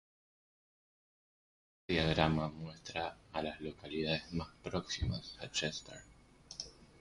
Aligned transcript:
El 1.81 1.93
siguiente 1.93 2.07
diagrama 2.15 2.49
muestra 2.49 3.19
a 3.33 3.43
las 3.43 3.61
localidades 3.61 4.33
más 4.33 4.47
próximas 4.63 5.37
a 5.39 5.51
Chester. 5.51 5.99